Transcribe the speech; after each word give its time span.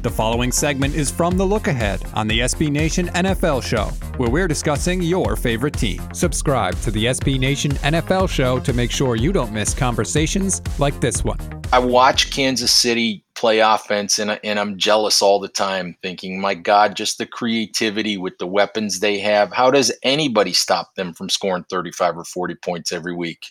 The 0.00 0.10
following 0.10 0.52
segment 0.52 0.94
is 0.94 1.10
from 1.10 1.36
The 1.36 1.44
Look 1.44 1.66
Ahead 1.66 2.04
on 2.14 2.28
the 2.28 2.38
SB 2.38 2.70
Nation 2.70 3.08
NFL 3.08 3.64
Show, 3.64 3.86
where 4.16 4.30
we're 4.30 4.46
discussing 4.46 5.02
your 5.02 5.34
favorite 5.34 5.74
team. 5.74 6.00
Subscribe 6.14 6.80
to 6.82 6.92
the 6.92 7.06
SB 7.06 7.40
Nation 7.40 7.72
NFL 7.72 8.30
Show 8.30 8.60
to 8.60 8.72
make 8.72 8.92
sure 8.92 9.16
you 9.16 9.32
don't 9.32 9.52
miss 9.52 9.74
conversations 9.74 10.62
like 10.78 11.00
this 11.00 11.24
one. 11.24 11.40
I 11.72 11.80
watch 11.80 12.30
Kansas 12.30 12.70
City 12.70 13.24
play 13.34 13.58
offense 13.58 14.20
and, 14.20 14.38
and 14.44 14.60
I'm 14.60 14.78
jealous 14.78 15.20
all 15.20 15.40
the 15.40 15.48
time, 15.48 15.96
thinking, 16.00 16.40
my 16.40 16.54
God, 16.54 16.94
just 16.94 17.18
the 17.18 17.26
creativity 17.26 18.16
with 18.16 18.38
the 18.38 18.46
weapons 18.46 19.00
they 19.00 19.18
have. 19.18 19.52
How 19.52 19.68
does 19.68 19.92
anybody 20.04 20.52
stop 20.52 20.94
them 20.94 21.12
from 21.12 21.28
scoring 21.28 21.64
35 21.68 22.18
or 22.18 22.24
40 22.24 22.54
points 22.62 22.92
every 22.92 23.16
week? 23.16 23.46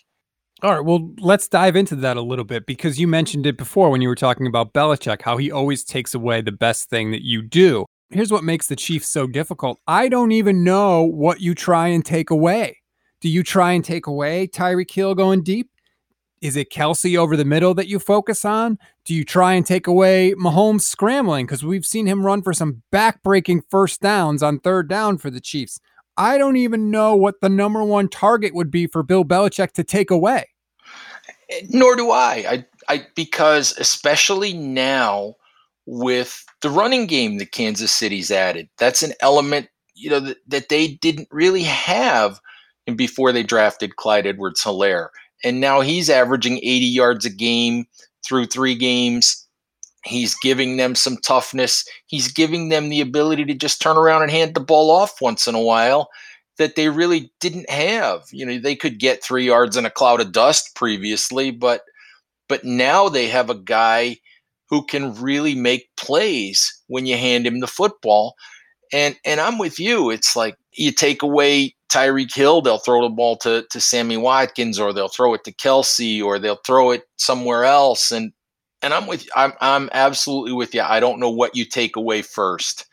All 0.60 0.74
right, 0.74 0.84
well, 0.84 1.12
let's 1.18 1.46
dive 1.46 1.76
into 1.76 1.94
that 1.96 2.16
a 2.16 2.20
little 2.20 2.44
bit 2.44 2.66
because 2.66 2.98
you 2.98 3.06
mentioned 3.06 3.46
it 3.46 3.56
before 3.56 3.90
when 3.90 4.00
you 4.02 4.08
were 4.08 4.16
talking 4.16 4.48
about 4.48 4.72
Belichick, 4.72 5.22
how 5.22 5.36
he 5.36 5.52
always 5.52 5.84
takes 5.84 6.14
away 6.14 6.40
the 6.40 6.50
best 6.50 6.90
thing 6.90 7.12
that 7.12 7.22
you 7.22 7.42
do. 7.42 7.86
Here's 8.10 8.32
what 8.32 8.42
makes 8.42 8.66
the 8.66 8.74
Chiefs 8.74 9.08
so 9.08 9.28
difficult. 9.28 9.78
I 9.86 10.08
don't 10.08 10.32
even 10.32 10.64
know 10.64 11.04
what 11.04 11.40
you 11.40 11.54
try 11.54 11.86
and 11.88 12.04
take 12.04 12.30
away. 12.30 12.78
Do 13.20 13.28
you 13.28 13.44
try 13.44 13.70
and 13.72 13.84
take 13.84 14.08
away 14.08 14.48
Tyreek 14.48 14.90
Hill 14.90 15.14
going 15.14 15.44
deep? 15.44 15.70
Is 16.40 16.56
it 16.56 16.72
Kelce 16.72 17.16
over 17.16 17.36
the 17.36 17.44
middle 17.44 17.74
that 17.74 17.86
you 17.86 18.00
focus 18.00 18.44
on? 18.44 18.78
Do 19.04 19.14
you 19.14 19.24
try 19.24 19.54
and 19.54 19.64
take 19.64 19.86
away 19.86 20.34
Mahomes 20.34 20.82
scrambling? 20.82 21.46
Because 21.46 21.64
we've 21.64 21.86
seen 21.86 22.06
him 22.06 22.26
run 22.26 22.42
for 22.42 22.52
some 22.52 22.82
back-breaking 22.90 23.62
first 23.70 24.00
downs 24.00 24.42
on 24.42 24.58
third 24.58 24.88
down 24.88 25.18
for 25.18 25.30
the 25.30 25.40
Chiefs. 25.40 25.78
I 26.18 26.36
don't 26.36 26.56
even 26.56 26.90
know 26.90 27.14
what 27.14 27.40
the 27.40 27.48
number 27.48 27.82
one 27.84 28.08
target 28.08 28.54
would 28.54 28.70
be 28.70 28.86
for 28.86 29.02
Bill 29.02 29.24
Belichick 29.24 29.72
to 29.72 29.84
take 29.84 30.10
away. 30.10 30.48
Nor 31.70 31.96
do 31.96 32.10
I. 32.10 32.44
I, 32.48 32.66
I 32.88 33.06
because 33.14 33.78
especially 33.78 34.52
now 34.52 35.36
with 35.86 36.44
the 36.60 36.68
running 36.68 37.06
game 37.06 37.38
that 37.38 37.52
Kansas 37.52 37.92
City's 37.92 38.30
added, 38.30 38.68
that's 38.78 39.02
an 39.02 39.14
element 39.20 39.68
you 39.94 40.10
know 40.10 40.20
that, 40.20 40.36
that 40.46 40.68
they 40.68 40.88
didn't 40.88 41.28
really 41.30 41.62
have 41.62 42.40
before 42.96 43.32
they 43.32 43.42
drafted 43.42 43.96
Clyde 43.96 44.26
Edwards-Helaire. 44.26 45.08
And 45.44 45.60
now 45.60 45.80
he's 45.80 46.08
averaging 46.10 46.58
80 46.58 46.86
yards 46.86 47.24
a 47.24 47.30
game 47.30 47.86
through 48.26 48.46
three 48.46 48.74
games. 48.74 49.46
He's 50.08 50.34
giving 50.42 50.76
them 50.76 50.94
some 50.94 51.16
toughness. 51.18 51.84
He's 52.06 52.32
giving 52.32 52.68
them 52.68 52.88
the 52.88 53.00
ability 53.00 53.44
to 53.46 53.54
just 53.54 53.80
turn 53.80 53.96
around 53.96 54.22
and 54.22 54.30
hand 54.30 54.54
the 54.54 54.60
ball 54.60 54.90
off 54.90 55.20
once 55.20 55.46
in 55.46 55.54
a 55.54 55.60
while 55.60 56.08
that 56.58 56.74
they 56.74 56.88
really 56.88 57.32
didn't 57.40 57.70
have. 57.70 58.24
You 58.32 58.44
know, 58.44 58.58
they 58.58 58.76
could 58.76 58.98
get 58.98 59.22
three 59.22 59.46
yards 59.46 59.76
in 59.76 59.86
a 59.86 59.90
cloud 59.90 60.20
of 60.20 60.32
dust 60.32 60.74
previously, 60.74 61.50
but 61.50 61.82
but 62.48 62.64
now 62.64 63.08
they 63.08 63.28
have 63.28 63.50
a 63.50 63.54
guy 63.54 64.16
who 64.70 64.84
can 64.84 65.14
really 65.14 65.54
make 65.54 65.88
plays 65.96 66.82
when 66.88 67.06
you 67.06 67.16
hand 67.16 67.46
him 67.46 67.60
the 67.60 67.66
football. 67.66 68.34
And 68.92 69.16
and 69.24 69.40
I'm 69.40 69.58
with 69.58 69.78
you. 69.78 70.10
It's 70.10 70.34
like 70.34 70.56
you 70.72 70.92
take 70.92 71.22
away 71.22 71.74
Tyreek 71.92 72.34
Hill, 72.34 72.60
they'll 72.60 72.78
throw 72.78 73.02
the 73.02 73.14
ball 73.14 73.36
to 73.38 73.64
to 73.70 73.80
Sammy 73.80 74.16
Watkins, 74.16 74.78
or 74.78 74.92
they'll 74.92 75.08
throw 75.08 75.34
it 75.34 75.44
to 75.44 75.52
Kelce, 75.52 76.22
or 76.22 76.38
they'll 76.38 76.60
throw 76.66 76.90
it 76.90 77.04
somewhere 77.16 77.64
else. 77.64 78.10
And 78.10 78.32
and 78.82 78.94
I'm 78.94 79.06
with 79.06 79.28
I'm 79.34 79.52
I'm 79.60 79.88
absolutely 79.92 80.52
with 80.52 80.74
you. 80.74 80.82
I 80.82 81.00
don't 81.00 81.20
know 81.20 81.30
what 81.30 81.56
you 81.56 81.64
take 81.64 81.96
away 81.96 82.22
first. 82.22 82.86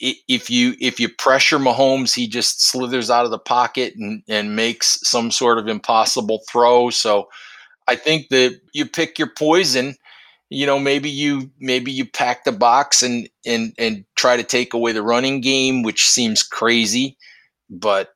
If 0.00 0.48
you 0.48 0.74
if 0.80 1.00
you 1.00 1.08
pressure 1.08 1.58
Mahomes, 1.58 2.14
he 2.14 2.28
just 2.28 2.62
slithers 2.62 3.10
out 3.10 3.24
of 3.24 3.32
the 3.32 3.38
pocket 3.38 3.94
and, 3.96 4.22
and 4.28 4.54
makes 4.54 5.00
some 5.02 5.30
sort 5.30 5.58
of 5.58 5.66
impossible 5.66 6.42
throw. 6.48 6.90
So 6.90 7.28
I 7.88 7.96
think 7.96 8.28
that 8.28 8.60
you 8.72 8.86
pick 8.86 9.18
your 9.18 9.30
poison. 9.36 9.96
You 10.50 10.66
know, 10.66 10.78
maybe 10.78 11.10
you 11.10 11.50
maybe 11.58 11.90
you 11.90 12.06
pack 12.06 12.44
the 12.44 12.52
box 12.52 13.02
and 13.02 13.28
and 13.44 13.72
and 13.76 14.04
try 14.14 14.36
to 14.36 14.44
take 14.44 14.72
away 14.72 14.92
the 14.92 15.02
running 15.02 15.40
game, 15.40 15.82
which 15.82 16.08
seems 16.08 16.42
crazy, 16.44 17.16
but 17.68 18.14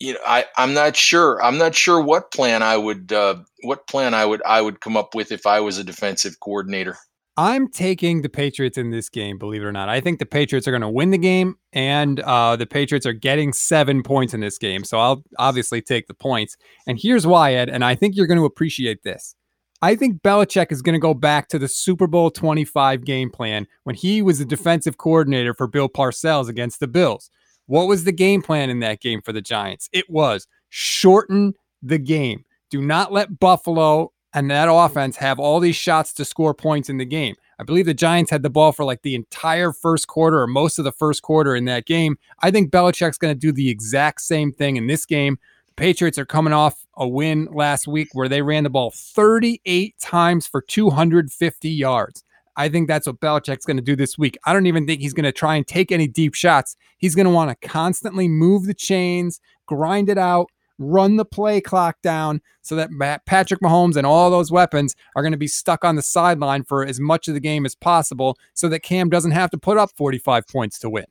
you 0.00 0.14
know, 0.14 0.20
I 0.26 0.44
I'm 0.56 0.74
not 0.74 0.96
sure. 0.96 1.42
I'm 1.42 1.58
not 1.58 1.74
sure 1.74 2.00
what 2.00 2.32
plan 2.32 2.62
I 2.62 2.76
would 2.76 3.12
uh, 3.12 3.36
what 3.62 3.86
plan 3.86 4.14
I 4.14 4.24
would 4.24 4.42
I 4.44 4.60
would 4.60 4.80
come 4.80 4.96
up 4.96 5.14
with 5.14 5.32
if 5.32 5.46
I 5.46 5.60
was 5.60 5.78
a 5.78 5.84
defensive 5.84 6.40
coordinator. 6.40 6.96
I'm 7.36 7.68
taking 7.68 8.22
the 8.22 8.28
Patriots 8.28 8.78
in 8.78 8.90
this 8.90 9.08
game, 9.08 9.38
believe 9.38 9.62
it 9.62 9.64
or 9.64 9.72
not. 9.72 9.88
I 9.88 10.00
think 10.00 10.20
the 10.20 10.26
Patriots 10.26 10.68
are 10.68 10.70
going 10.70 10.82
to 10.82 10.88
win 10.88 11.10
the 11.10 11.18
game, 11.18 11.56
and 11.72 12.20
uh, 12.20 12.54
the 12.54 12.66
Patriots 12.66 13.06
are 13.06 13.12
getting 13.12 13.52
seven 13.52 14.04
points 14.04 14.34
in 14.34 14.40
this 14.40 14.56
game. 14.56 14.84
So 14.84 14.98
I'll 14.98 15.24
obviously 15.36 15.82
take 15.82 16.06
the 16.06 16.14
points. 16.14 16.56
And 16.86 16.96
here's 17.00 17.26
why, 17.26 17.54
Ed, 17.54 17.70
and 17.70 17.84
I 17.84 17.96
think 17.96 18.14
you're 18.14 18.28
going 18.28 18.38
to 18.38 18.44
appreciate 18.44 19.02
this. 19.02 19.34
I 19.82 19.96
think 19.96 20.22
Belichick 20.22 20.70
is 20.70 20.80
going 20.80 20.94
to 20.94 21.00
go 21.00 21.12
back 21.12 21.48
to 21.48 21.58
the 21.58 21.66
Super 21.66 22.06
Bowl 22.06 22.30
25 22.30 23.04
game 23.04 23.30
plan 23.30 23.66
when 23.82 23.96
he 23.96 24.22
was 24.22 24.38
the 24.38 24.44
defensive 24.44 24.96
coordinator 24.96 25.54
for 25.54 25.66
Bill 25.66 25.88
Parcells 25.88 26.48
against 26.48 26.78
the 26.78 26.86
Bills. 26.86 27.30
What 27.66 27.88
was 27.88 28.04
the 28.04 28.12
game 28.12 28.42
plan 28.42 28.70
in 28.70 28.80
that 28.80 29.00
game 29.00 29.22
for 29.22 29.32
the 29.32 29.40
Giants? 29.40 29.88
It 29.92 30.08
was 30.10 30.46
shorten 30.68 31.54
the 31.82 31.98
game. 31.98 32.44
Do 32.70 32.82
not 32.82 33.12
let 33.12 33.38
Buffalo 33.38 34.12
and 34.34 34.50
that 34.50 34.68
offense 34.70 35.16
have 35.16 35.38
all 35.38 35.60
these 35.60 35.76
shots 35.76 36.12
to 36.14 36.24
score 36.24 36.54
points 36.54 36.90
in 36.90 36.98
the 36.98 37.04
game. 37.04 37.36
I 37.58 37.62
believe 37.62 37.86
the 37.86 37.94
Giants 37.94 38.32
had 38.32 38.42
the 38.42 38.50
ball 38.50 38.72
for 38.72 38.84
like 38.84 39.02
the 39.02 39.14
entire 39.14 39.72
first 39.72 40.08
quarter 40.08 40.40
or 40.40 40.48
most 40.48 40.78
of 40.78 40.84
the 40.84 40.92
first 40.92 41.22
quarter 41.22 41.54
in 41.54 41.66
that 41.66 41.86
game. 41.86 42.16
I 42.40 42.50
think 42.50 42.72
Belichick's 42.72 43.18
going 43.18 43.32
to 43.32 43.38
do 43.38 43.52
the 43.52 43.70
exact 43.70 44.22
same 44.22 44.52
thing 44.52 44.76
in 44.76 44.88
this 44.88 45.06
game. 45.06 45.38
The 45.68 45.74
Patriots 45.74 46.18
are 46.18 46.26
coming 46.26 46.52
off 46.52 46.84
a 46.96 47.06
win 47.06 47.48
last 47.52 47.86
week 47.86 48.08
where 48.12 48.28
they 48.28 48.42
ran 48.42 48.64
the 48.64 48.70
ball 48.70 48.90
38 48.90 49.94
times 50.00 50.48
for 50.48 50.60
250 50.62 51.70
yards. 51.70 52.24
I 52.56 52.68
think 52.68 52.88
that's 52.88 53.06
what 53.06 53.20
Belichick's 53.20 53.66
going 53.66 53.76
to 53.76 53.82
do 53.82 53.96
this 53.96 54.16
week. 54.16 54.38
I 54.44 54.52
don't 54.52 54.66
even 54.66 54.86
think 54.86 55.00
he's 55.00 55.14
going 55.14 55.24
to 55.24 55.32
try 55.32 55.56
and 55.56 55.66
take 55.66 55.90
any 55.90 56.06
deep 56.06 56.34
shots. 56.34 56.76
He's 56.98 57.14
going 57.14 57.26
to 57.26 57.32
want 57.32 57.50
to 57.50 57.68
constantly 57.68 58.28
move 58.28 58.66
the 58.66 58.74
chains, 58.74 59.40
grind 59.66 60.08
it 60.08 60.18
out, 60.18 60.50
run 60.78 61.16
the 61.16 61.24
play 61.24 61.60
clock 61.60 62.00
down 62.02 62.40
so 62.62 62.74
that 62.76 62.90
Patrick 63.26 63.60
Mahomes 63.60 63.96
and 63.96 64.06
all 64.06 64.30
those 64.30 64.50
weapons 64.50 64.96
are 65.14 65.22
going 65.22 65.32
to 65.32 65.38
be 65.38 65.46
stuck 65.46 65.84
on 65.84 65.96
the 65.96 66.02
sideline 66.02 66.64
for 66.64 66.84
as 66.84 66.98
much 66.98 67.28
of 67.28 67.34
the 67.34 67.40
game 67.40 67.64
as 67.64 67.74
possible 67.74 68.36
so 68.54 68.68
that 68.68 68.80
Cam 68.80 69.08
doesn't 69.08 69.30
have 69.32 69.50
to 69.50 69.58
put 69.58 69.78
up 69.78 69.90
45 69.96 70.46
points 70.48 70.78
to 70.80 70.90
win. 70.90 71.06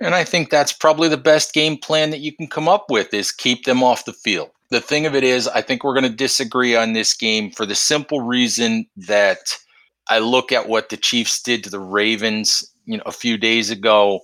And 0.00 0.14
I 0.14 0.24
think 0.24 0.50
that's 0.50 0.72
probably 0.72 1.08
the 1.08 1.16
best 1.16 1.52
game 1.52 1.78
plan 1.78 2.10
that 2.10 2.20
you 2.20 2.34
can 2.34 2.48
come 2.48 2.68
up 2.68 2.90
with 2.90 3.14
is 3.14 3.30
keep 3.30 3.64
them 3.64 3.82
off 3.82 4.04
the 4.04 4.12
field. 4.12 4.50
The 4.70 4.80
thing 4.80 5.06
of 5.06 5.14
it 5.14 5.22
is, 5.22 5.46
I 5.46 5.62
think 5.62 5.84
we're 5.84 5.94
going 5.94 6.10
to 6.10 6.16
disagree 6.16 6.74
on 6.74 6.92
this 6.94 7.14
game 7.14 7.50
for 7.50 7.64
the 7.64 7.76
simple 7.76 8.20
reason 8.20 8.86
that 8.96 9.56
I 10.08 10.18
look 10.18 10.52
at 10.52 10.68
what 10.68 10.88
the 10.88 10.96
Chiefs 10.96 11.42
did 11.42 11.64
to 11.64 11.70
the 11.70 11.80
Ravens, 11.80 12.64
you 12.84 12.96
know, 12.96 13.02
a 13.06 13.12
few 13.12 13.36
days 13.36 13.70
ago 13.70 14.20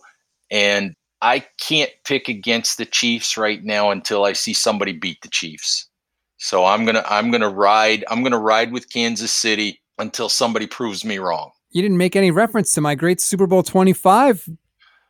and 0.50 0.94
I 1.22 1.44
can't 1.58 1.90
pick 2.04 2.28
against 2.28 2.78
the 2.78 2.86
Chiefs 2.86 3.36
right 3.36 3.62
now 3.62 3.90
until 3.90 4.24
I 4.24 4.32
see 4.32 4.54
somebody 4.54 4.92
beat 4.92 5.20
the 5.22 5.28
Chiefs. 5.28 5.86
So 6.38 6.64
I'm 6.64 6.86
gonna 6.86 7.04
I'm 7.06 7.30
gonna 7.30 7.50
ride 7.50 8.04
I'm 8.08 8.22
gonna 8.22 8.38
ride 8.38 8.72
with 8.72 8.90
Kansas 8.90 9.30
City 9.30 9.80
until 9.98 10.28
somebody 10.28 10.66
proves 10.66 11.04
me 11.04 11.18
wrong. 11.18 11.50
You 11.70 11.82
didn't 11.82 11.98
make 11.98 12.16
any 12.16 12.30
reference 12.30 12.72
to 12.72 12.80
my 12.80 12.94
great 12.94 13.20
Super 13.20 13.46
Bowl 13.46 13.62
25 13.62 14.48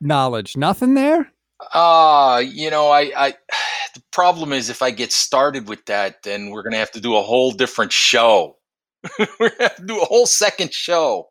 knowledge. 0.00 0.56
Nothing 0.56 0.94
there? 0.94 1.30
Uh, 1.72 2.42
you 2.44 2.70
know, 2.70 2.90
I, 2.90 3.12
I 3.16 3.34
the 3.94 4.02
problem 4.10 4.52
is 4.52 4.68
if 4.68 4.82
I 4.82 4.90
get 4.90 5.12
started 5.12 5.68
with 5.68 5.86
that, 5.86 6.24
then 6.24 6.50
we're 6.50 6.64
gonna 6.64 6.78
have 6.78 6.90
to 6.92 7.00
do 7.00 7.16
a 7.16 7.22
whole 7.22 7.52
different 7.52 7.92
show. 7.92 8.56
we're 9.40 9.50
gonna 9.50 9.62
have 9.62 9.76
to 9.76 9.86
do 9.86 10.00
a 10.00 10.04
whole 10.04 10.26
second 10.26 10.72
show. 10.72 11.28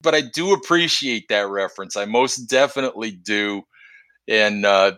but 0.00 0.14
I 0.14 0.20
do 0.20 0.52
appreciate 0.52 1.28
that 1.28 1.48
reference. 1.48 1.96
I 1.96 2.04
most 2.04 2.48
definitely 2.48 3.12
do. 3.12 3.62
And 4.28 4.64
uh, 4.64 4.92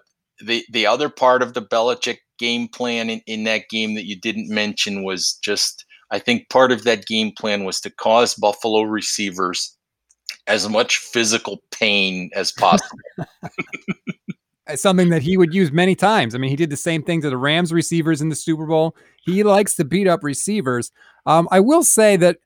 the 0.44 0.64
the 0.72 0.86
other 0.86 1.08
part 1.08 1.42
of 1.42 1.54
the 1.54 1.62
Belichick 1.62 2.18
game 2.38 2.68
plan 2.68 3.10
in, 3.10 3.20
in 3.26 3.44
that 3.44 3.68
game 3.70 3.94
that 3.94 4.06
you 4.06 4.18
didn't 4.18 4.48
mention 4.48 5.04
was 5.04 5.38
just 5.42 5.84
I 6.10 6.18
think 6.18 6.48
part 6.48 6.72
of 6.72 6.84
that 6.84 7.06
game 7.06 7.32
plan 7.36 7.64
was 7.64 7.80
to 7.80 7.90
cause 7.90 8.34
Buffalo 8.34 8.82
receivers 8.82 9.76
as 10.46 10.68
much 10.68 10.98
physical 10.98 11.58
pain 11.70 12.30
as 12.34 12.52
possible. 12.52 12.98
Something 14.76 15.10
that 15.10 15.22
he 15.22 15.36
would 15.36 15.52
use 15.52 15.70
many 15.70 15.94
times. 15.94 16.34
I 16.34 16.38
mean, 16.38 16.50
he 16.50 16.56
did 16.56 16.70
the 16.70 16.76
same 16.76 17.02
thing 17.02 17.20
to 17.20 17.30
the 17.30 17.36
Rams 17.36 17.72
receivers 17.72 18.22
in 18.22 18.30
the 18.30 18.36
Super 18.36 18.66
Bowl. 18.66 18.96
He 19.24 19.42
likes 19.42 19.74
to 19.74 19.84
beat 19.84 20.08
up 20.08 20.24
receivers. 20.24 20.90
Um, 21.26 21.48
I 21.50 21.60
will 21.60 21.84
say 21.84 22.16
that 22.16 22.38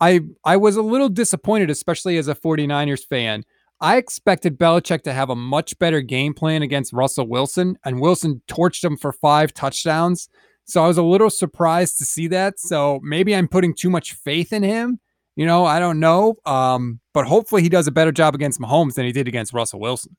I 0.00 0.20
I 0.44 0.56
was 0.56 0.76
a 0.76 0.82
little 0.82 1.08
disappointed, 1.08 1.70
especially 1.70 2.16
as 2.16 2.28
a 2.28 2.34
49ers 2.34 3.06
fan. 3.06 3.44
I 3.80 3.96
expected 3.96 4.58
Belichick 4.58 5.02
to 5.02 5.12
have 5.12 5.30
a 5.30 5.36
much 5.36 5.78
better 5.78 6.02
game 6.02 6.34
plan 6.34 6.62
against 6.62 6.92
Russell 6.92 7.28
Wilson, 7.28 7.78
and 7.84 8.00
Wilson 8.00 8.42
torched 8.46 8.84
him 8.84 8.96
for 8.96 9.12
five 9.12 9.54
touchdowns. 9.54 10.28
So 10.64 10.84
I 10.84 10.86
was 10.86 10.98
a 10.98 11.02
little 11.02 11.30
surprised 11.30 11.98
to 11.98 12.04
see 12.04 12.28
that. 12.28 12.60
So 12.60 13.00
maybe 13.02 13.34
I'm 13.34 13.48
putting 13.48 13.74
too 13.74 13.90
much 13.90 14.14
faith 14.14 14.52
in 14.52 14.62
him. 14.62 15.00
You 15.34 15.46
know, 15.46 15.64
I 15.64 15.78
don't 15.78 15.98
know. 15.98 16.36
Um, 16.44 17.00
but 17.14 17.26
hopefully 17.26 17.62
he 17.62 17.68
does 17.68 17.86
a 17.86 17.92
better 17.92 18.12
job 18.12 18.34
against 18.34 18.60
Mahomes 18.60 18.94
than 18.94 19.06
he 19.06 19.12
did 19.12 19.26
against 19.26 19.52
Russell 19.52 19.80
Wilson. 19.80 20.16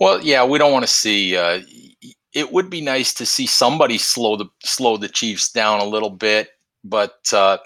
Well, 0.00 0.20
yeah, 0.22 0.44
we 0.44 0.58
don't 0.58 0.72
want 0.72 0.84
to 0.84 0.92
see. 0.92 1.36
Uh, 1.36 1.60
it 2.34 2.52
would 2.52 2.68
be 2.68 2.80
nice 2.80 3.14
to 3.14 3.26
see 3.26 3.46
somebody 3.46 3.96
slow 3.96 4.36
the 4.36 4.46
slow 4.64 4.96
the 4.96 5.08
Chiefs 5.08 5.50
down 5.52 5.80
a 5.80 5.84
little 5.84 6.10
bit, 6.10 6.48
but 6.82 7.32
uh, 7.32 7.58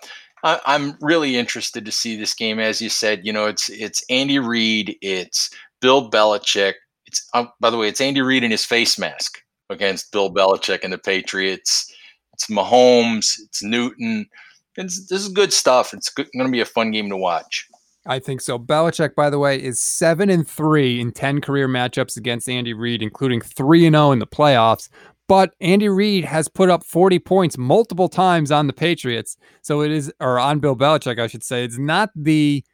I, 0.44 0.60
am 0.66 0.96
really 1.00 1.36
interested 1.36 1.84
to 1.84 1.92
see 1.92 2.16
this 2.16 2.34
game. 2.34 2.58
As 2.58 2.80
you 2.80 2.90
said, 2.90 3.24
you 3.24 3.32
know, 3.32 3.46
it's 3.46 3.70
it's 3.70 4.04
Andy 4.10 4.38
Reid, 4.38 4.96
it's 5.00 5.50
Bill 5.80 6.10
Belichick. 6.10 6.74
It's 7.06 7.26
um, 7.32 7.50
by 7.60 7.70
the 7.70 7.78
way, 7.78 7.88
it's 7.88 8.00
Andy 8.00 8.20
Reid 8.20 8.44
in 8.44 8.50
his 8.50 8.64
face 8.64 8.98
mask 8.98 9.38
against 9.70 10.12
Bill 10.12 10.32
Belichick 10.32 10.80
and 10.84 10.92
the 10.92 10.98
Patriots. 10.98 11.92
It's 12.34 12.46
Mahomes, 12.46 13.34
it's 13.46 13.62
Newton. 13.62 14.28
It's, 14.76 15.08
this 15.08 15.22
is 15.22 15.28
good 15.28 15.52
stuff. 15.52 15.92
It's 15.92 16.08
going 16.10 16.28
to 16.36 16.48
be 16.48 16.60
a 16.60 16.64
fun 16.64 16.92
game 16.92 17.08
to 17.08 17.16
watch. 17.16 17.66
I 18.08 18.18
think 18.18 18.40
so. 18.40 18.58
Belichick, 18.58 19.14
by 19.14 19.28
the 19.28 19.38
way, 19.38 19.62
is 19.62 19.78
seven 19.78 20.30
and 20.30 20.48
three 20.48 21.00
in 21.00 21.12
ten 21.12 21.40
career 21.40 21.68
matchups 21.68 22.16
against 22.16 22.48
Andy 22.48 22.72
Reid, 22.72 23.02
including 23.02 23.42
three 23.42 23.86
and 23.86 23.94
zero 23.94 24.06
oh 24.06 24.12
in 24.12 24.18
the 24.18 24.26
playoffs. 24.26 24.88
But 25.28 25.54
Andy 25.60 25.90
Reid 25.90 26.24
has 26.24 26.48
put 26.48 26.70
up 26.70 26.82
40 26.82 27.18
points 27.18 27.58
multiple 27.58 28.08
times 28.08 28.50
on 28.50 28.66
the 28.66 28.72
Patriots. 28.72 29.36
So 29.60 29.82
it 29.82 29.90
is, 29.90 30.10
or 30.20 30.40
on 30.40 30.58
Bill 30.58 30.74
Belichick, 30.74 31.20
I 31.20 31.26
should 31.26 31.44
say. 31.44 31.64
It's 31.64 31.76
not 31.76 32.08
the 32.16 32.64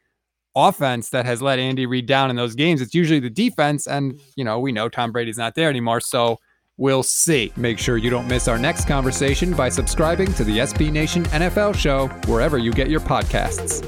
offense 0.55 1.11
that 1.11 1.27
has 1.27 1.43
let 1.43 1.59
Andy 1.59 1.85
Reid 1.85 2.07
down 2.07 2.31
in 2.31 2.37
those 2.37 2.55
games. 2.55 2.81
It's 2.81 2.95
usually 2.95 3.19
the 3.19 3.29
defense. 3.29 3.89
And, 3.89 4.21
you 4.37 4.45
know, 4.45 4.61
we 4.61 4.71
know 4.71 4.89
Tom 4.89 5.11
Brady's 5.11 5.37
not 5.37 5.57
there 5.57 5.69
anymore. 5.69 5.99
So 6.01 6.39
we'll 6.77 7.03
see. 7.03 7.53
Make 7.57 7.81
sure 7.81 7.97
you 7.97 8.09
don't 8.09 8.29
miss 8.29 8.47
our 8.47 8.59
next 8.59 8.87
conversation 8.87 9.53
by 9.55 9.69
subscribing 9.69 10.33
to 10.35 10.45
the 10.45 10.59
SB 10.59 10.93
Nation 10.93 11.25
NFL 11.25 11.75
show 11.75 12.07
wherever 12.31 12.57
you 12.57 12.73
get 12.73 12.89
your 12.89 13.01
podcasts. 13.01 13.83